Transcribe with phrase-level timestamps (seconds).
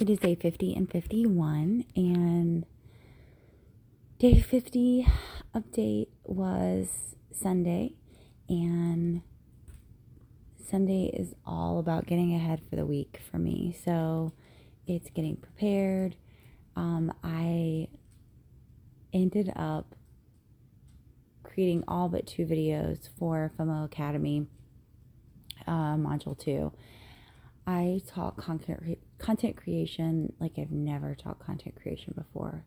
[0.00, 2.64] It is day 50 and 51, and
[4.18, 5.06] day 50
[5.54, 7.96] update was Sunday,
[8.48, 9.20] and
[10.56, 13.76] Sunday is all about getting ahead for the week for me.
[13.84, 14.32] So
[14.86, 16.16] it's getting prepared.
[16.76, 17.88] Um, I
[19.12, 19.94] ended up
[21.42, 24.46] creating all but two videos for FOMO Academy
[25.66, 26.72] uh, Module 2.
[27.70, 32.64] I taught content, content creation like I've never taught content creation before.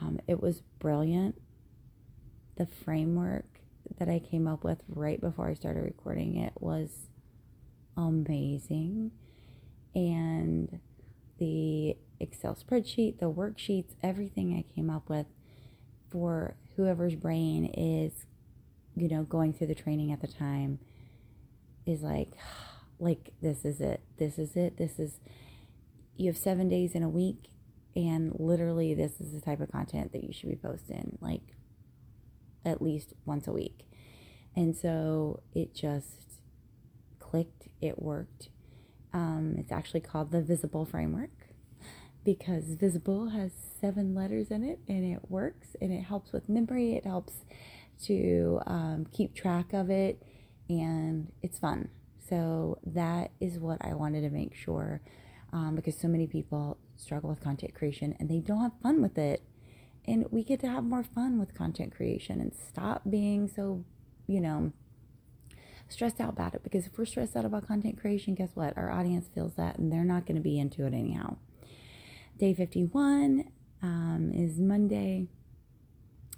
[0.00, 1.34] Um, it was brilliant.
[2.56, 3.58] The framework
[3.98, 7.08] that I came up with right before I started recording it was
[7.96, 9.10] amazing.
[9.96, 10.78] And
[11.40, 15.26] the Excel spreadsheet, the worksheets, everything I came up with
[16.08, 18.26] for whoever's brain is,
[18.94, 20.78] you know, going through the training at the time
[21.84, 22.34] is like,
[22.98, 24.02] like, this is it.
[24.18, 24.76] This is it.
[24.76, 25.20] This is,
[26.16, 27.50] you have seven days in a week,
[27.94, 31.54] and literally, this is the type of content that you should be posting, like,
[32.64, 33.86] at least once a week.
[34.56, 36.40] And so it just
[37.18, 38.48] clicked, it worked.
[39.12, 41.30] Um, it's actually called the Visible Framework
[42.24, 46.94] because Visible has seven letters in it and it works and it helps with memory.
[46.94, 47.44] It helps
[48.04, 50.22] to um, keep track of it
[50.68, 51.88] and it's fun.
[52.28, 55.00] So that is what I wanted to make sure
[55.52, 59.18] um, because so many people struggle with content creation and they don't have fun with
[59.18, 59.42] it.
[60.06, 63.84] And we get to have more fun with content creation and stop being so,
[64.26, 64.72] you know,
[65.88, 66.62] stressed out about it.
[66.62, 68.76] Because if we're stressed out about content creation, guess what?
[68.76, 71.36] Our audience feels that and they're not going to be into it anyhow.
[72.38, 73.44] Day 51
[73.82, 75.26] um, is Monday,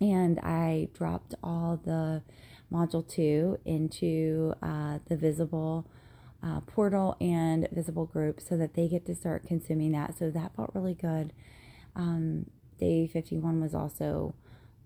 [0.00, 2.22] and I dropped all the
[2.72, 5.88] module two into uh, the visible
[6.42, 10.18] uh, portal and visible group so that they get to start consuming that.
[10.18, 11.32] So that felt really good.
[11.96, 12.46] Um,
[12.78, 14.34] day 51 was also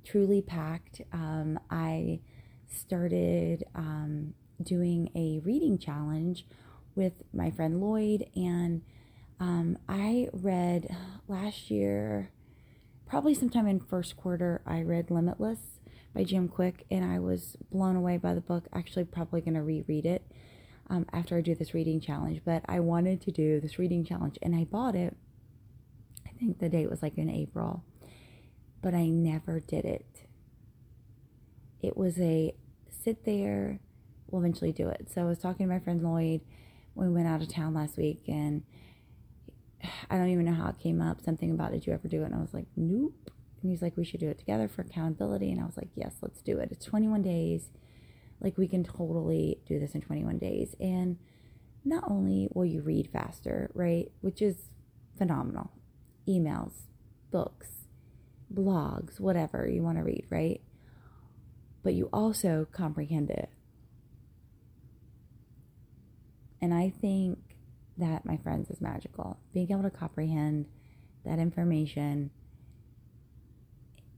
[0.05, 1.03] truly packed.
[1.13, 2.21] Um, I
[2.67, 6.47] started um, doing a reading challenge
[6.95, 8.83] with my friend Lloyd, and
[9.41, 10.95] um, I read
[11.27, 12.31] last year,
[13.07, 15.81] probably sometime in first quarter, I read Limitless
[16.15, 18.65] by Jim Kwik, and I was blown away by the book.
[18.73, 20.23] Actually, probably going to reread it
[20.91, 22.43] um, after I do this reading challenge.
[22.45, 25.17] But I wanted to do this reading challenge, and I bought it.
[26.27, 27.85] I think the date was like in April,
[28.83, 30.27] but I never did it.
[31.81, 32.55] It was a
[33.03, 33.81] sit there,
[34.29, 35.09] we'll eventually do it.
[35.13, 36.41] So I was talking to my friend Lloyd
[36.95, 38.63] when we went out of town last week, and
[40.11, 41.21] I don't even know how it came up.
[41.21, 42.27] Something about did you ever do it?
[42.27, 43.31] And I was like, nope.
[43.63, 45.51] And he's like, we should do it together for accountability.
[45.53, 46.71] And I was like, yes, let's do it.
[46.73, 47.71] It's 21 days.
[48.41, 50.75] Like, we can totally do this in 21 days.
[50.81, 51.19] And
[51.85, 54.11] not only will you read faster, right?
[54.21, 54.57] Which is
[55.17, 55.71] phenomenal.
[56.29, 56.73] Emails,
[57.31, 57.69] books,
[58.53, 60.61] blogs, whatever you want to read, right?
[61.85, 63.49] But you also comprehend it.
[66.61, 67.39] And I think
[67.97, 69.39] that, my friends, is magical.
[69.53, 70.67] Being able to comprehend
[71.25, 72.31] that information,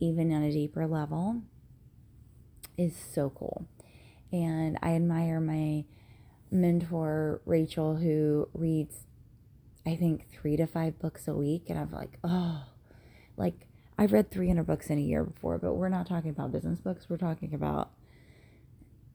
[0.09, 1.42] even on a deeper level,
[2.76, 3.66] is so cool.
[4.32, 5.84] And I admire my
[6.50, 9.06] mentor, Rachel, who reads,
[9.87, 11.64] I think, three to five books a week.
[11.69, 12.64] And I'm like, oh,
[13.37, 13.66] like
[13.98, 17.06] I've read 300 books in a year before, but we're not talking about business books.
[17.09, 17.91] We're talking about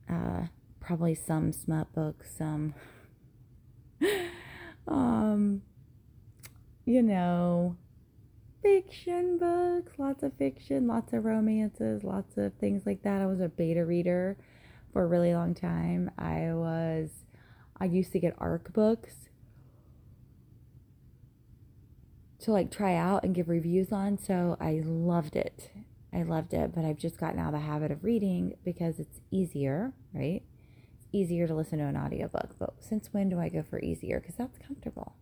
[0.10, 0.44] uh,
[0.80, 2.74] probably some smut books, some
[4.88, 5.62] um,
[6.86, 7.76] you know,
[8.62, 13.22] fiction books, lots of fiction, lots of romances, lots of things like that.
[13.22, 14.38] I was a beta reader
[14.92, 16.12] for a really long time.
[16.18, 17.10] I was,
[17.80, 19.30] I used to get ARC books
[22.40, 24.18] to like try out and give reviews on.
[24.18, 25.72] So I loved it.
[26.14, 29.20] I loved it, but I've just gotten out of the habit of reading because it's
[29.30, 30.42] easier, right?
[30.98, 32.56] It's easier to listen to an audiobook.
[32.58, 34.20] But since when do I go for easier?
[34.20, 35.16] Because that's comfortable.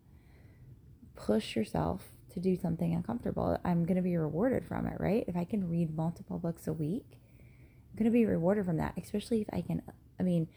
[1.15, 2.03] Push yourself
[2.37, 3.57] to do something uncomfortable.
[3.65, 5.23] I'm going to be rewarded from it, right?
[5.27, 8.93] If I can read multiple books a week, I'm going to be rewarded from that,
[9.01, 9.81] especially if I can.
[10.19, 10.47] I mean,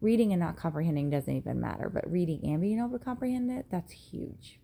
[0.00, 3.66] reading and not comprehending doesn't even matter, but reading and being able to comprehend it,
[3.70, 4.60] that's huge.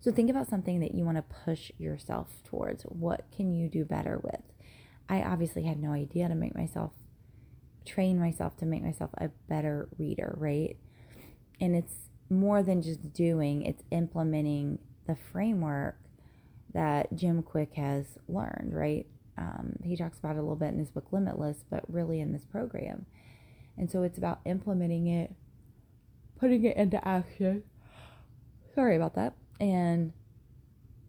[0.00, 2.82] So think about something that you want to push yourself towards.
[2.84, 4.42] What can you do better with?
[5.08, 6.92] I obviously had no idea to make myself
[7.86, 10.76] train myself to make myself a better reader, right?
[11.60, 11.94] And it's
[12.30, 15.96] more than just doing, it's implementing the framework
[16.72, 19.06] that Jim Kwik has learned, right?
[19.36, 22.32] Um, he talks about it a little bit in his book Limitless, but really in
[22.32, 23.06] this program.
[23.76, 25.32] And so it's about implementing it,
[26.38, 27.64] putting it into action.
[28.74, 29.34] sorry about that.
[29.60, 30.12] And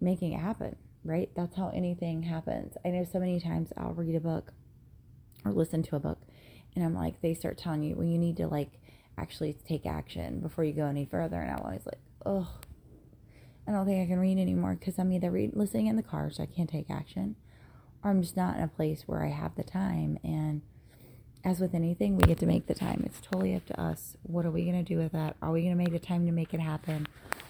[0.02, 1.30] making it happen, right?
[1.36, 2.76] That's how anything happens.
[2.86, 4.54] I know so many times I'll read a book
[5.44, 6.20] or listen to a book
[6.76, 8.80] and I'm like, they start telling you, well, you need to like
[9.18, 11.40] actually take action before you go any further.
[11.40, 12.48] And I'm always like, oh,
[13.68, 16.30] I don't think I can read anymore because I'm either read, listening in the car,
[16.30, 17.36] so I can't take action,
[18.04, 20.20] or I'm just not in a place where I have the time.
[20.24, 20.62] And
[21.44, 23.04] as with anything, we get to make the time.
[23.06, 24.16] It's totally up to us.
[24.24, 25.36] What are we going to do with that?
[25.42, 27.08] Are we going to make the time to make it happen?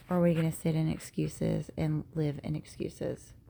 [0.10, 3.34] Or are we going to sit in excuses and live in excuses?